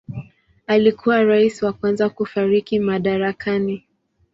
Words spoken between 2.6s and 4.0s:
madarakani.